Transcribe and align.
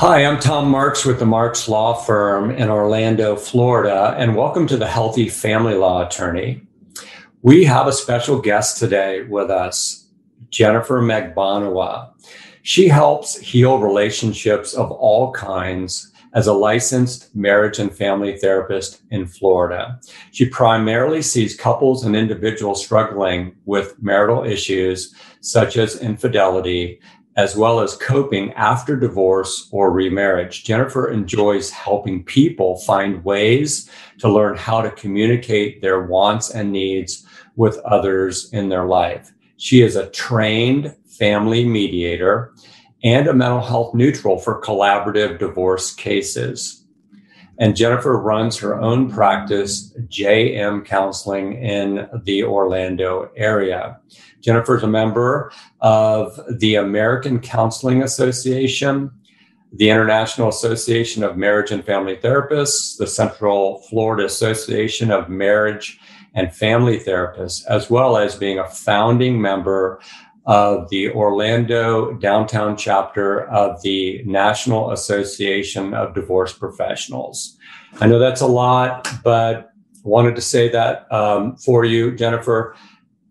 Hi, 0.00 0.24
I'm 0.24 0.40
Tom 0.40 0.70
Marks 0.70 1.04
with 1.04 1.18
the 1.18 1.26
Marks 1.26 1.68
Law 1.68 1.92
Firm 1.92 2.52
in 2.52 2.70
Orlando, 2.70 3.36
Florida, 3.36 4.14
and 4.16 4.34
welcome 4.34 4.66
to 4.68 4.78
the 4.78 4.86
Healthy 4.86 5.28
Family 5.28 5.74
Law 5.74 6.06
Attorney. 6.06 6.62
We 7.42 7.64
have 7.64 7.86
a 7.86 7.92
special 7.92 8.40
guest 8.40 8.78
today 8.78 9.24
with 9.24 9.50
us, 9.50 10.08
Jennifer 10.48 11.02
Magbanua. 11.02 12.14
She 12.62 12.88
helps 12.88 13.36
heal 13.36 13.78
relationships 13.78 14.72
of 14.72 14.90
all 14.90 15.32
kinds 15.32 16.10
as 16.32 16.46
a 16.46 16.54
licensed 16.54 17.36
marriage 17.36 17.78
and 17.78 17.94
family 17.94 18.38
therapist 18.38 19.02
in 19.10 19.26
Florida. 19.26 20.00
She 20.30 20.46
primarily 20.46 21.20
sees 21.20 21.54
couples 21.54 22.06
and 22.06 22.16
individuals 22.16 22.82
struggling 22.82 23.54
with 23.66 24.00
marital 24.02 24.44
issues 24.44 25.14
such 25.42 25.76
as 25.76 26.00
infidelity 26.00 27.00
as 27.40 27.56
well 27.56 27.80
as 27.80 27.96
coping 27.96 28.52
after 28.52 28.94
divorce 28.94 29.70
or 29.72 29.90
remarriage. 29.90 30.62
Jennifer 30.62 31.10
enjoys 31.10 31.70
helping 31.70 32.22
people 32.22 32.76
find 32.80 33.24
ways 33.24 33.88
to 34.18 34.28
learn 34.28 34.58
how 34.58 34.82
to 34.82 34.90
communicate 34.90 35.80
their 35.80 36.02
wants 36.02 36.50
and 36.50 36.70
needs 36.70 37.24
with 37.56 37.78
others 37.78 38.52
in 38.52 38.68
their 38.68 38.84
life. 38.84 39.32
She 39.56 39.80
is 39.80 39.96
a 39.96 40.10
trained 40.10 40.94
family 41.06 41.64
mediator 41.64 42.52
and 43.02 43.26
a 43.26 43.32
mental 43.32 43.62
health 43.62 43.94
neutral 43.94 44.36
for 44.36 44.60
collaborative 44.60 45.38
divorce 45.38 45.94
cases. 45.94 46.79
And 47.60 47.76
Jennifer 47.76 48.18
runs 48.18 48.56
her 48.58 48.80
own 48.80 49.10
practice, 49.10 49.92
JM 50.08 50.86
Counseling, 50.86 51.62
in 51.62 52.08
the 52.24 52.42
Orlando 52.42 53.30
area. 53.36 54.00
Jennifer 54.40 54.78
is 54.78 54.82
a 54.82 54.88
member 54.88 55.52
of 55.82 56.40
the 56.58 56.76
American 56.76 57.38
Counseling 57.38 58.02
Association, 58.02 59.10
the 59.74 59.90
International 59.90 60.48
Association 60.48 61.22
of 61.22 61.36
Marriage 61.36 61.70
and 61.70 61.84
Family 61.84 62.16
Therapists, 62.16 62.96
the 62.96 63.06
Central 63.06 63.82
Florida 63.90 64.24
Association 64.24 65.10
of 65.10 65.28
Marriage 65.28 66.00
and 66.32 66.54
Family 66.54 66.98
Therapists, 66.98 67.66
as 67.66 67.90
well 67.90 68.16
as 68.16 68.36
being 68.36 68.58
a 68.58 68.68
founding 68.68 69.38
member 69.38 70.00
of 70.46 70.88
the 70.90 71.10
Orlando 71.10 72.14
downtown 72.14 72.76
chapter 72.76 73.48
of 73.48 73.80
the 73.82 74.22
National 74.24 74.90
Association 74.92 75.94
of 75.94 76.14
Divorce 76.14 76.52
Professionals. 76.52 77.56
I 78.00 78.06
know 78.06 78.18
that's 78.18 78.40
a 78.40 78.46
lot, 78.46 79.08
but 79.22 79.70
wanted 80.02 80.34
to 80.34 80.40
say 80.40 80.68
that 80.70 81.10
um, 81.12 81.56
for 81.56 81.84
you, 81.84 82.14
Jennifer. 82.16 82.74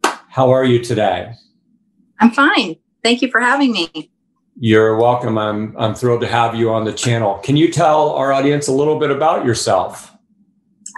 How 0.04 0.52
are 0.52 0.64
you 0.64 0.84
today? 0.84 1.34
I'm 2.20 2.32
fine. 2.32 2.76
Thank 3.04 3.22
you 3.22 3.32
for 3.32 3.40
having 3.40 3.72
me. 3.72 4.12
You're 4.60 4.98
welcome. 4.98 5.38
I'm 5.38 5.76
I'm 5.78 5.96
thrilled 5.96 6.22
to 6.22 6.28
have 6.28 6.54
you 6.56 6.70
on 6.72 6.84
the 6.84 6.94
channel. 6.94 7.40
Can 7.40 7.56
you 7.56 7.72
tell 7.72 8.10
our 8.12 8.34
audience 8.34 8.68
a 8.68 8.74
little 8.74 9.00
bit 9.00 9.10
about 9.10 9.46
yourself? 9.46 10.14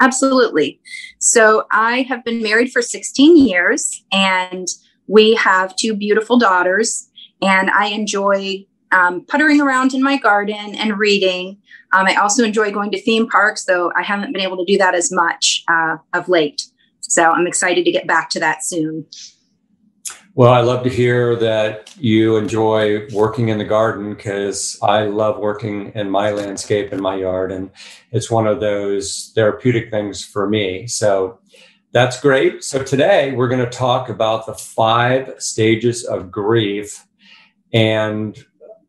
Absolutely. 0.01 0.81
So, 1.19 1.65
I 1.71 2.01
have 2.03 2.23
been 2.23 2.41
married 2.41 2.71
for 2.71 2.81
16 2.81 3.37
years 3.37 4.03
and 4.11 4.67
we 5.11 5.35
have 5.35 5.75
two 5.75 5.93
beautiful 5.93 6.39
daughters, 6.39 7.09
and 7.41 7.69
I 7.69 7.87
enjoy 7.87 8.65
um, 8.93 9.25
puttering 9.25 9.59
around 9.59 9.93
in 9.93 10.01
my 10.01 10.15
garden 10.15 10.73
and 10.75 10.97
reading. 10.97 11.57
Um, 11.91 12.07
I 12.07 12.15
also 12.15 12.45
enjoy 12.45 12.71
going 12.71 12.91
to 12.91 13.01
theme 13.01 13.27
parks, 13.27 13.65
though 13.65 13.91
I 13.93 14.03
haven't 14.03 14.31
been 14.31 14.41
able 14.41 14.57
to 14.57 14.65
do 14.65 14.77
that 14.77 14.95
as 14.95 15.11
much 15.11 15.65
uh, 15.67 15.97
of 16.13 16.29
late. 16.29 16.63
So 17.01 17.29
I'm 17.29 17.45
excited 17.45 17.83
to 17.83 17.91
get 17.91 18.07
back 18.07 18.29
to 18.31 18.39
that 18.39 18.63
soon. 18.63 19.05
Well, 20.33 20.53
I 20.53 20.61
love 20.61 20.83
to 20.83 20.89
hear 20.89 21.35
that 21.35 21.93
you 21.97 22.37
enjoy 22.37 23.05
working 23.11 23.49
in 23.49 23.57
the 23.57 23.65
garden 23.65 24.13
because 24.15 24.79
I 24.81 25.03
love 25.03 25.39
working 25.39 25.91
in 25.93 26.09
my 26.09 26.31
landscape 26.31 26.93
in 26.93 27.01
my 27.01 27.15
yard, 27.15 27.51
and 27.51 27.69
it's 28.11 28.31
one 28.31 28.47
of 28.47 28.61
those 28.61 29.33
therapeutic 29.35 29.91
things 29.91 30.23
for 30.23 30.47
me. 30.47 30.87
So 30.87 31.40
that's 31.91 32.19
great. 32.21 32.63
So 32.63 32.83
today 32.83 33.31
we're 33.33 33.49
going 33.49 33.63
to 33.63 33.69
talk 33.69 34.09
about 34.09 34.45
the 34.45 34.53
five 34.53 35.35
stages 35.39 36.05
of 36.05 36.31
grief 36.31 37.05
and 37.73 38.37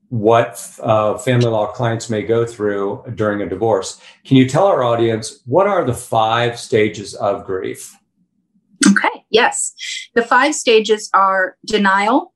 what 0.09 0.79
uh, 0.83 1.17
family 1.19 1.47
law 1.47 1.67
clients 1.73 2.11
may 2.11 2.23
go 2.23 2.45
through 2.45 3.03
during 3.15 3.41
a 3.43 3.49
divorce. 3.49 4.01
Can 4.25 4.37
you 4.37 4.49
tell 4.49 4.67
our 4.67 4.85
audience 4.85 5.41
what 5.47 5.67
are 5.67 5.85
the 5.85 5.95
five 5.95 6.59
stages 6.59 7.15
of 7.15 7.45
grief? 7.45 7.97
Okay, 8.87 9.25
yes. 9.31 9.75
The 10.15 10.23
five 10.23 10.55
stages 10.55 11.09
are 11.15 11.57
denial, 11.65 12.35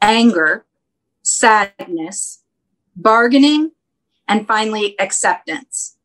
anger, 0.00 0.64
sadness, 1.22 2.42
bargaining, 2.94 3.72
and 4.28 4.46
finally 4.46 4.94
acceptance. 5.00 5.96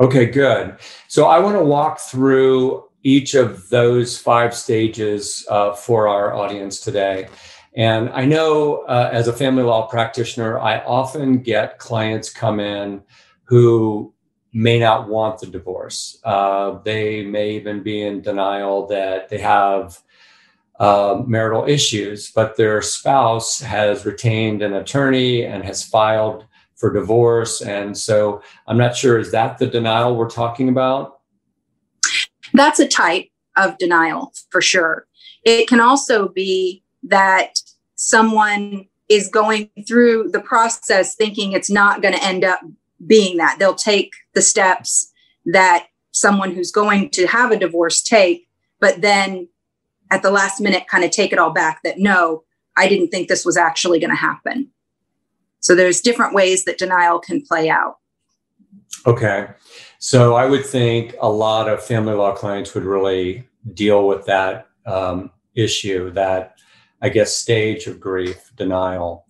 Okay, 0.00 0.24
good. 0.24 0.78
So 1.08 1.26
I 1.26 1.38
want 1.40 1.58
to 1.58 1.64
walk 1.64 2.00
through 2.00 2.88
each 3.02 3.34
of 3.34 3.68
those 3.68 4.16
five 4.16 4.54
stages 4.54 5.46
uh, 5.50 5.74
for 5.74 6.08
our 6.08 6.32
audience 6.32 6.80
today. 6.80 7.28
And 7.76 8.08
I 8.08 8.24
know 8.24 8.78
uh, 8.88 9.10
as 9.12 9.28
a 9.28 9.32
family 9.32 9.62
law 9.62 9.86
practitioner, 9.88 10.58
I 10.58 10.78
often 10.80 11.42
get 11.42 11.78
clients 11.78 12.32
come 12.32 12.60
in 12.60 13.02
who 13.44 14.14
may 14.54 14.78
not 14.78 15.10
want 15.10 15.38
the 15.38 15.46
divorce. 15.48 16.18
Uh, 16.24 16.78
they 16.82 17.22
may 17.22 17.50
even 17.50 17.82
be 17.82 18.00
in 18.00 18.22
denial 18.22 18.86
that 18.86 19.28
they 19.28 19.38
have 19.38 19.98
uh, 20.78 21.22
marital 21.26 21.68
issues, 21.68 22.32
but 22.32 22.56
their 22.56 22.80
spouse 22.80 23.60
has 23.60 24.06
retained 24.06 24.62
an 24.62 24.72
attorney 24.72 25.44
and 25.44 25.62
has 25.62 25.84
filed 25.84 26.46
for 26.80 26.92
divorce. 26.92 27.60
And 27.60 27.96
so 27.96 28.42
I'm 28.66 28.78
not 28.78 28.96
sure, 28.96 29.18
is 29.18 29.30
that 29.32 29.58
the 29.58 29.66
denial 29.66 30.16
we're 30.16 30.30
talking 30.30 30.68
about? 30.70 31.20
That's 32.54 32.80
a 32.80 32.88
type 32.88 33.28
of 33.56 33.76
denial 33.78 34.32
for 34.48 34.62
sure. 34.62 35.06
It 35.44 35.68
can 35.68 35.80
also 35.80 36.28
be 36.28 36.82
that 37.04 37.60
someone 37.96 38.86
is 39.08 39.28
going 39.28 39.68
through 39.86 40.30
the 40.30 40.40
process 40.40 41.14
thinking 41.14 41.52
it's 41.52 41.70
not 41.70 42.00
going 42.00 42.14
to 42.14 42.24
end 42.24 42.44
up 42.44 42.60
being 43.06 43.36
that. 43.36 43.56
They'll 43.58 43.74
take 43.74 44.12
the 44.34 44.42
steps 44.42 45.12
that 45.46 45.86
someone 46.12 46.54
who's 46.54 46.70
going 46.70 47.10
to 47.10 47.26
have 47.26 47.50
a 47.50 47.58
divorce 47.58 48.02
take, 48.02 48.48
but 48.78 49.00
then 49.00 49.48
at 50.10 50.22
the 50.22 50.30
last 50.30 50.60
minute 50.60 50.88
kind 50.88 51.04
of 51.04 51.10
take 51.10 51.32
it 51.32 51.38
all 51.38 51.50
back 51.50 51.82
that 51.82 51.98
no, 51.98 52.44
I 52.76 52.88
didn't 52.88 53.08
think 53.08 53.28
this 53.28 53.44
was 53.44 53.56
actually 53.56 54.00
going 54.00 54.10
to 54.10 54.16
happen. 54.16 54.70
So 55.60 55.74
there's 55.74 56.00
different 56.00 56.34
ways 56.34 56.64
that 56.64 56.78
denial 56.78 57.18
can 57.18 57.42
play 57.42 57.68
out. 57.68 57.96
Okay. 59.06 59.48
So 59.98 60.34
I 60.34 60.46
would 60.46 60.64
think 60.64 61.14
a 61.20 61.28
lot 61.28 61.68
of 61.68 61.84
family 61.84 62.14
law 62.14 62.34
clients 62.34 62.74
would 62.74 62.84
really 62.84 63.46
deal 63.74 64.06
with 64.06 64.24
that 64.26 64.68
um, 64.86 65.30
issue, 65.54 66.10
that 66.12 66.56
I 67.02 67.08
guess 67.08 67.36
stage 67.36 67.86
of 67.86 68.00
grief, 68.00 68.50
denial. 68.56 69.26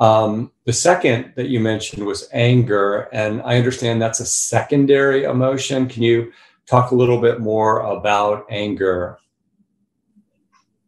Um, 0.00 0.50
the 0.64 0.72
second 0.72 1.32
that 1.36 1.48
you 1.48 1.60
mentioned 1.60 2.04
was 2.04 2.28
anger, 2.32 3.08
and 3.12 3.40
I 3.42 3.56
understand 3.56 4.02
that's 4.02 4.20
a 4.20 4.26
secondary 4.26 5.24
emotion. 5.24 5.88
Can 5.88 6.02
you 6.02 6.32
talk 6.66 6.90
a 6.90 6.96
little 6.96 7.20
bit 7.20 7.40
more 7.40 7.80
about 7.80 8.46
anger? 8.50 9.18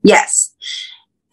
Yes. 0.03 0.55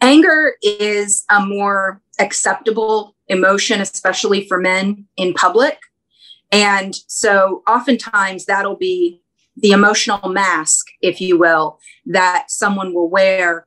Anger 0.00 0.54
is 0.62 1.24
a 1.30 1.44
more 1.44 2.02
acceptable 2.18 3.13
emotion, 3.28 3.80
especially 3.80 4.46
for 4.46 4.58
men 4.58 5.06
in 5.16 5.34
public. 5.34 5.78
And 6.52 6.94
so 7.06 7.62
oftentimes 7.66 8.44
that'll 8.46 8.76
be 8.76 9.20
the 9.56 9.70
emotional 9.70 10.28
mask, 10.28 10.86
if 11.00 11.20
you 11.20 11.38
will, 11.38 11.78
that 12.06 12.50
someone 12.50 12.92
will 12.92 13.08
wear 13.08 13.66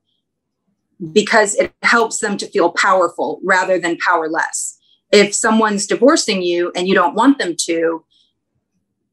because 1.12 1.56
it 1.56 1.74
helps 1.84 2.20
them 2.20 2.38
to 2.38 2.48
feel 2.48 2.72
powerful 2.72 3.40
rather 3.44 3.80
than 3.80 3.98
powerless. 3.98 4.80
If 5.12 5.34
someone's 5.34 5.88
divorcing 5.88 6.42
you 6.42 6.72
and 6.76 6.88
you 6.88 6.94
don't 6.94 7.16
want 7.16 7.38
them 7.38 7.56
to, 7.66 8.04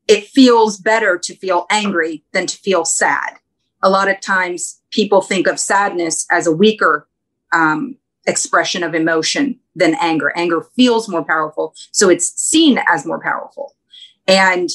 it 0.08 0.26
feels 0.26 0.78
better 0.78 1.18
to 1.18 1.36
feel 1.36 1.66
angry 1.70 2.24
than 2.32 2.46
to 2.46 2.56
feel 2.56 2.84
sad. 2.84 3.38
A 3.82 3.90
lot 3.90 4.08
of 4.08 4.20
times 4.20 4.80
people 4.90 5.20
think 5.20 5.46
of 5.46 5.60
sadness 5.60 6.26
as 6.30 6.46
a 6.46 6.52
weaker 6.52 7.08
um, 7.52 7.96
expression 8.26 8.82
of 8.82 8.94
emotion 8.94 9.60
than 9.74 9.96
anger. 10.00 10.32
Anger 10.36 10.62
feels 10.76 11.08
more 11.08 11.24
powerful, 11.24 11.74
so 11.90 12.08
it's 12.08 12.28
seen 12.40 12.80
as 12.88 13.06
more 13.06 13.20
powerful. 13.20 13.74
And 14.26 14.70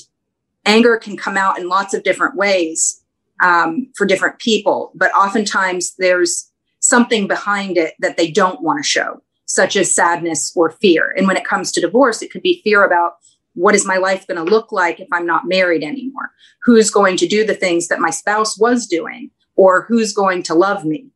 anger 0.66 0.98
can 0.98 1.18
come 1.18 1.38
out 1.38 1.58
in 1.58 1.68
lots 1.68 1.94
of 1.94 2.04
different 2.04 2.36
ways 2.36 3.04
um, 3.44 3.88
for 3.96 4.06
different 4.06 4.40
people, 4.40 4.92
but 4.96 5.12
oftentimes 5.14 5.96
there's 5.98 6.50
something 6.80 7.28
behind 7.28 7.78
it 7.78 7.94
that 8.00 8.18
they 8.18 8.30
don't 8.30 8.62
want 8.62 8.84
to 8.84 8.88
show, 8.88 9.22
such 9.46 9.76
as 9.76 9.94
sadness 9.94 10.52
or 10.56 10.72
fear. 10.72 11.14
And 11.18 11.28
when 11.28 11.38
it 11.38 11.46
comes 11.46 11.72
to 11.72 11.82
divorce, 11.82 12.22
it 12.22 12.32
could 12.32 12.42
be 12.42 12.62
fear 12.64 12.84
about 12.84 13.14
what 13.54 13.76
is 13.76 13.86
my 13.86 13.98
life 13.98 14.28
going 14.28 14.44
to 14.44 14.50
look 14.50 14.72
like 14.72 15.00
if 15.00 15.08
I'm 15.12 15.26
not 15.26 15.48
married 15.48 15.84
anymore? 15.84 16.32
Who's 16.64 16.90
going 16.90 17.18
to 17.18 17.28
do 17.28 17.46
the 17.46 17.56
things 17.56 17.88
that 17.88 18.00
my 18.00 18.10
spouse 18.10 18.58
was 18.58 18.88
doing? 18.88 19.32
Or 19.56 19.82
who's 19.82 20.14
going 20.14 20.44
to 20.44 20.54
love 20.54 20.86
me 20.86 21.10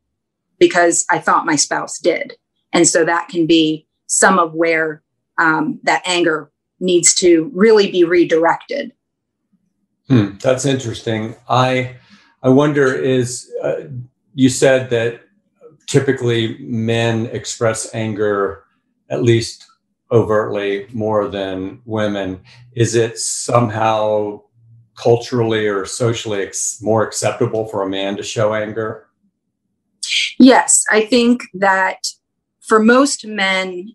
because 0.58 1.06
I 1.10 1.18
thought 1.18 1.46
my 1.46 1.56
spouse 1.56 1.98
did? 1.98 2.34
And 2.74 2.86
so 2.86 3.04
that 3.04 3.28
can 3.28 3.46
be 3.46 3.86
some 4.06 4.38
of 4.38 4.52
where 4.52 5.02
um, 5.38 5.80
that 5.84 6.02
anger 6.04 6.50
needs 6.80 7.14
to 7.14 7.50
really 7.54 7.90
be 7.90 8.04
redirected. 8.04 8.92
Hmm, 10.08 10.36
that's 10.42 10.66
interesting. 10.66 11.34
I 11.48 11.96
I 12.42 12.50
wonder 12.50 12.92
is 12.92 13.50
uh, 13.62 13.84
you 14.34 14.50
said 14.50 14.90
that 14.90 15.22
typically 15.86 16.58
men 16.58 17.26
express 17.26 17.94
anger 17.94 18.64
at 19.08 19.22
least 19.22 19.66
overtly 20.10 20.86
more 20.92 21.28
than 21.28 21.80
women. 21.86 22.40
Is 22.72 22.94
it 22.94 23.18
somehow 23.18 24.42
culturally 24.96 25.66
or 25.66 25.86
socially 25.86 26.42
ex- 26.42 26.80
more 26.82 27.02
acceptable 27.02 27.66
for 27.66 27.82
a 27.82 27.88
man 27.88 28.16
to 28.16 28.22
show 28.22 28.54
anger? 28.54 29.08
Yes, 30.38 30.84
I 30.90 31.06
think 31.06 31.42
that 31.54 31.98
for 32.66 32.80
most 32.80 33.26
men, 33.26 33.94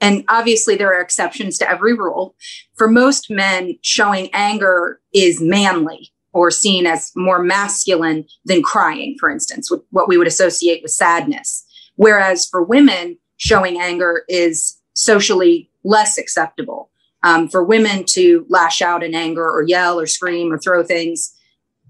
and 0.00 0.24
obviously 0.28 0.76
there 0.76 0.92
are 0.92 1.00
exceptions 1.00 1.58
to 1.58 1.70
every 1.70 1.94
rule, 1.94 2.34
for 2.76 2.88
most 2.88 3.30
men, 3.30 3.78
showing 3.82 4.30
anger 4.32 5.00
is 5.12 5.40
manly 5.40 6.12
or 6.32 6.50
seen 6.50 6.86
as 6.86 7.10
more 7.16 7.42
masculine 7.42 8.24
than 8.44 8.62
crying, 8.62 9.16
for 9.18 9.28
instance, 9.28 9.70
what 9.90 10.08
we 10.08 10.16
would 10.16 10.26
associate 10.26 10.82
with 10.82 10.92
sadness. 10.92 11.64
Whereas 11.96 12.46
for 12.46 12.62
women, 12.62 13.18
showing 13.38 13.80
anger 13.80 14.24
is 14.28 14.78
socially 14.94 15.70
less 15.84 16.18
acceptable. 16.18 16.90
Um, 17.24 17.48
for 17.48 17.64
women 17.64 18.04
to 18.10 18.46
lash 18.48 18.80
out 18.80 19.02
in 19.02 19.14
anger 19.14 19.44
or 19.44 19.62
yell 19.62 19.98
or 19.98 20.06
scream 20.06 20.52
or 20.52 20.58
throw 20.58 20.84
things, 20.84 21.34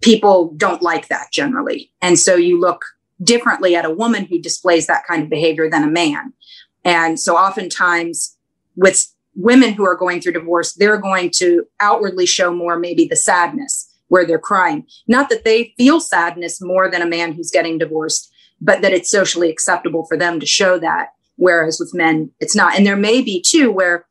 people 0.00 0.54
don't 0.56 0.80
like 0.80 1.08
that 1.08 1.30
generally. 1.32 1.90
And 2.00 2.18
so 2.18 2.34
you 2.34 2.58
look 2.58 2.82
differently 3.22 3.74
at 3.74 3.84
a 3.84 3.90
woman 3.90 4.24
who 4.24 4.40
displays 4.40 4.86
that 4.86 5.06
kind 5.06 5.22
of 5.22 5.30
behavior 5.30 5.68
than 5.68 5.84
a 5.84 5.90
man. 5.90 6.32
And 6.84 7.18
so 7.18 7.36
oftentimes 7.36 8.36
with 8.76 9.12
women 9.34 9.72
who 9.72 9.84
are 9.84 9.96
going 9.96 10.20
through 10.20 10.32
divorce, 10.32 10.74
they're 10.74 10.98
going 10.98 11.30
to 11.30 11.64
outwardly 11.80 12.26
show 12.26 12.52
more 12.52 12.78
maybe 12.78 13.06
the 13.06 13.16
sadness 13.16 13.92
where 14.08 14.26
they're 14.26 14.38
crying. 14.38 14.86
Not 15.06 15.28
that 15.28 15.44
they 15.44 15.74
feel 15.76 16.00
sadness 16.00 16.60
more 16.60 16.90
than 16.90 17.02
a 17.02 17.06
man 17.06 17.32
who's 17.32 17.50
getting 17.50 17.78
divorced, 17.78 18.32
but 18.60 18.82
that 18.82 18.92
it's 18.92 19.10
socially 19.10 19.50
acceptable 19.50 20.06
for 20.06 20.16
them 20.16 20.40
to 20.40 20.46
show 20.46 20.78
that. 20.78 21.10
Whereas 21.36 21.78
with 21.78 21.94
men, 21.94 22.30
it's 22.40 22.56
not. 22.56 22.76
And 22.76 22.86
there 22.86 22.96
may 22.96 23.22
be 23.22 23.40
too 23.46 23.70
where 23.70 24.06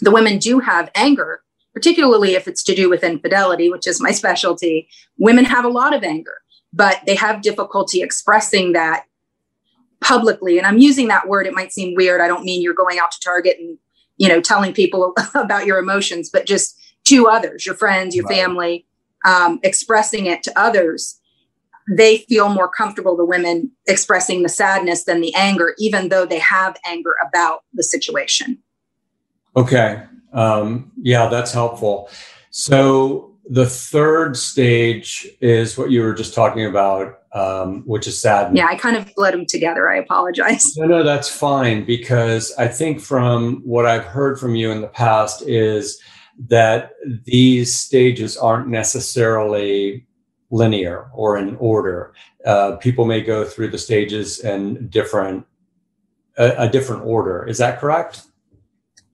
the 0.00 0.12
women 0.12 0.38
do 0.38 0.60
have 0.60 0.90
anger, 0.94 1.42
particularly 1.72 2.34
if 2.34 2.46
it's 2.46 2.62
to 2.64 2.74
do 2.74 2.88
with 2.88 3.02
infidelity, 3.02 3.70
which 3.70 3.86
is 3.86 4.00
my 4.00 4.12
specialty. 4.12 4.88
Women 5.18 5.44
have 5.46 5.64
a 5.64 5.68
lot 5.68 5.94
of 5.94 6.04
anger 6.04 6.36
but 6.74 7.00
they 7.06 7.14
have 7.14 7.40
difficulty 7.40 8.02
expressing 8.02 8.72
that 8.72 9.04
publicly. 10.00 10.58
And 10.58 10.66
I'm 10.66 10.78
using 10.78 11.08
that 11.08 11.28
word, 11.28 11.46
it 11.46 11.54
might 11.54 11.72
seem 11.72 11.94
weird. 11.94 12.20
I 12.20 12.28
don't 12.28 12.44
mean 12.44 12.62
you're 12.62 12.74
going 12.74 12.98
out 12.98 13.12
to 13.12 13.20
Target 13.20 13.56
and, 13.58 13.78
you 14.16 14.28
know, 14.28 14.40
telling 14.40 14.74
people 14.74 15.14
about 15.34 15.66
your 15.66 15.78
emotions, 15.78 16.28
but 16.30 16.46
just 16.46 16.78
to 17.04 17.28
others, 17.28 17.64
your 17.64 17.74
friends, 17.74 18.16
your 18.16 18.24
right. 18.26 18.36
family, 18.36 18.86
um, 19.24 19.60
expressing 19.62 20.26
it 20.26 20.42
to 20.42 20.58
others. 20.58 21.20
They 21.88 22.18
feel 22.28 22.48
more 22.48 22.68
comfortable, 22.68 23.16
the 23.16 23.26
women 23.26 23.70
expressing 23.86 24.42
the 24.42 24.48
sadness 24.48 25.04
than 25.04 25.20
the 25.20 25.34
anger, 25.34 25.74
even 25.78 26.08
though 26.08 26.24
they 26.24 26.38
have 26.38 26.76
anger 26.86 27.14
about 27.26 27.62
the 27.74 27.82
situation. 27.82 28.58
Okay. 29.54 30.02
Um, 30.32 30.92
yeah, 31.00 31.28
that's 31.28 31.52
helpful. 31.52 32.10
So, 32.50 33.33
the 33.48 33.66
third 33.66 34.36
stage 34.36 35.28
is 35.40 35.76
what 35.76 35.90
you 35.90 36.02
were 36.02 36.14
just 36.14 36.34
talking 36.34 36.64
about, 36.64 37.20
um, 37.32 37.82
which 37.86 38.06
is 38.06 38.20
sadness. 38.20 38.58
Yeah, 38.58 38.66
I 38.66 38.76
kind 38.76 38.96
of 38.96 39.12
bled 39.14 39.34
them 39.34 39.44
together. 39.46 39.90
I 39.90 39.96
apologize. 39.98 40.76
No, 40.76 40.86
no, 40.86 41.02
that's 41.02 41.28
fine 41.28 41.84
because 41.84 42.54
I 42.58 42.68
think 42.68 43.00
from 43.00 43.60
what 43.64 43.86
I've 43.86 44.04
heard 44.04 44.40
from 44.40 44.54
you 44.54 44.70
in 44.70 44.80
the 44.80 44.88
past 44.88 45.42
is 45.42 46.00
that 46.48 46.92
these 47.24 47.74
stages 47.74 48.36
aren't 48.36 48.68
necessarily 48.68 50.06
linear 50.50 51.10
or 51.12 51.36
in 51.36 51.56
order. 51.56 52.14
Uh, 52.46 52.76
people 52.76 53.04
may 53.04 53.20
go 53.20 53.44
through 53.44 53.68
the 53.68 53.78
stages 53.78 54.40
in 54.40 54.88
different 54.88 55.46
a, 56.36 56.54
a 56.58 56.68
different 56.68 57.04
order. 57.04 57.46
Is 57.46 57.58
that 57.58 57.78
correct? 57.78 58.22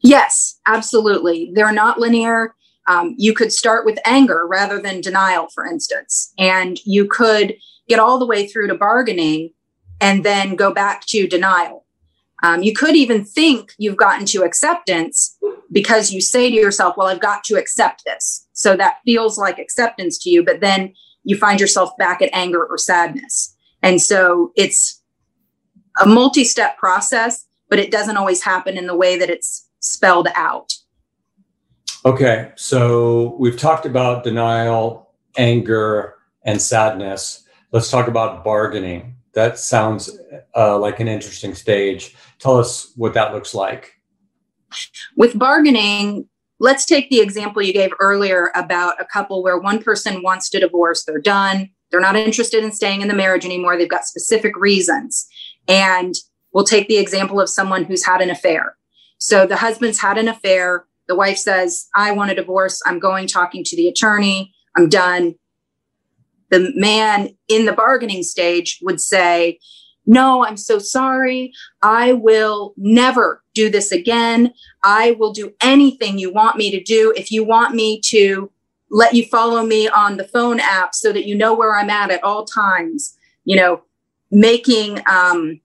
Yes, 0.00 0.58
absolutely. 0.66 1.50
They're 1.54 1.72
not 1.72 1.98
linear 1.98 2.54
um, 2.86 3.14
you 3.18 3.34
could 3.34 3.52
start 3.52 3.84
with 3.84 3.98
anger 4.04 4.46
rather 4.46 4.80
than 4.80 5.00
denial, 5.00 5.48
for 5.54 5.66
instance, 5.66 6.32
and 6.38 6.78
you 6.84 7.06
could 7.06 7.56
get 7.88 7.98
all 7.98 8.18
the 8.18 8.26
way 8.26 8.46
through 8.46 8.68
to 8.68 8.74
bargaining 8.74 9.50
and 10.00 10.24
then 10.24 10.56
go 10.56 10.72
back 10.72 11.04
to 11.06 11.26
denial. 11.26 11.84
Um, 12.42 12.62
you 12.62 12.72
could 12.72 12.96
even 12.96 13.24
think 13.24 13.74
you've 13.78 13.96
gotten 13.96 14.24
to 14.26 14.44
acceptance 14.44 15.36
because 15.70 16.10
you 16.10 16.20
say 16.20 16.50
to 16.50 16.56
yourself, 16.56 16.96
Well, 16.96 17.08
I've 17.08 17.20
got 17.20 17.44
to 17.44 17.56
accept 17.56 18.04
this. 18.04 18.46
So 18.52 18.76
that 18.76 18.98
feels 19.04 19.38
like 19.38 19.58
acceptance 19.58 20.18
to 20.18 20.30
you, 20.30 20.44
but 20.44 20.60
then 20.60 20.94
you 21.24 21.36
find 21.36 21.60
yourself 21.60 21.96
back 21.98 22.22
at 22.22 22.30
anger 22.32 22.64
or 22.64 22.78
sadness. 22.78 23.54
And 23.82 24.00
so 24.00 24.52
it's 24.56 25.02
a 26.00 26.06
multi 26.06 26.44
step 26.44 26.78
process, 26.78 27.46
but 27.68 27.78
it 27.78 27.90
doesn't 27.90 28.16
always 28.16 28.42
happen 28.42 28.76
in 28.76 28.86
the 28.86 28.96
way 28.96 29.18
that 29.18 29.30
it's 29.30 29.68
spelled 29.80 30.28
out. 30.34 30.72
Okay, 32.04 32.50
so 32.56 33.36
we've 33.38 33.58
talked 33.58 33.84
about 33.84 34.24
denial, 34.24 35.10
anger, 35.36 36.14
and 36.44 36.60
sadness. 36.60 37.46
Let's 37.72 37.90
talk 37.90 38.08
about 38.08 38.42
bargaining. 38.42 39.16
That 39.34 39.58
sounds 39.58 40.10
uh, 40.56 40.78
like 40.78 41.00
an 41.00 41.08
interesting 41.08 41.54
stage. 41.54 42.16
Tell 42.38 42.58
us 42.58 42.92
what 42.96 43.12
that 43.14 43.34
looks 43.34 43.54
like. 43.54 44.00
With 45.16 45.38
bargaining, 45.38 46.26
let's 46.58 46.86
take 46.86 47.10
the 47.10 47.20
example 47.20 47.60
you 47.60 47.74
gave 47.74 47.90
earlier 48.00 48.50
about 48.54 48.98
a 48.98 49.04
couple 49.04 49.42
where 49.42 49.58
one 49.58 49.82
person 49.82 50.22
wants 50.22 50.48
to 50.50 50.58
divorce, 50.58 51.04
they're 51.04 51.20
done, 51.20 51.68
they're 51.90 52.00
not 52.00 52.16
interested 52.16 52.64
in 52.64 52.72
staying 52.72 53.02
in 53.02 53.08
the 53.08 53.14
marriage 53.14 53.44
anymore, 53.44 53.76
they've 53.76 53.88
got 53.90 54.04
specific 54.04 54.56
reasons. 54.56 55.28
And 55.68 56.14
we'll 56.52 56.64
take 56.64 56.88
the 56.88 56.98
example 56.98 57.40
of 57.40 57.50
someone 57.50 57.84
who's 57.84 58.06
had 58.06 58.22
an 58.22 58.30
affair. 58.30 58.76
So 59.18 59.46
the 59.46 59.56
husband's 59.56 60.00
had 60.00 60.16
an 60.16 60.28
affair 60.28 60.86
the 61.10 61.16
wife 61.16 61.38
says, 61.38 61.88
I 61.96 62.12
want 62.12 62.30
a 62.30 62.36
divorce. 62.36 62.80
I'm 62.86 63.00
going 63.00 63.26
talking 63.26 63.64
to 63.64 63.74
the 63.74 63.88
attorney. 63.88 64.54
I'm 64.76 64.88
done. 64.88 65.34
The 66.50 66.70
man 66.76 67.30
in 67.48 67.66
the 67.66 67.72
bargaining 67.72 68.22
stage 68.22 68.78
would 68.80 69.00
say, 69.00 69.58
No, 70.06 70.46
I'm 70.46 70.56
so 70.56 70.78
sorry. 70.78 71.52
I 71.82 72.12
will 72.12 72.74
never 72.76 73.42
do 73.54 73.68
this 73.68 73.90
again. 73.90 74.54
I 74.84 75.16
will 75.18 75.32
do 75.32 75.52
anything 75.60 76.16
you 76.16 76.32
want 76.32 76.56
me 76.56 76.70
to 76.70 76.80
do. 76.80 77.12
If 77.16 77.32
you 77.32 77.42
want 77.42 77.74
me 77.74 78.00
to 78.02 78.48
let 78.88 79.12
you 79.12 79.24
follow 79.24 79.64
me 79.66 79.88
on 79.88 80.16
the 80.16 80.28
phone 80.28 80.60
app 80.60 80.94
so 80.94 81.12
that 81.12 81.26
you 81.26 81.34
know 81.34 81.54
where 81.54 81.74
I'm 81.74 81.90
at 81.90 82.12
at 82.12 82.22
all 82.22 82.44
times, 82.44 83.18
you 83.44 83.56
know, 83.56 83.82
making 84.30 85.00
um, 85.10 85.60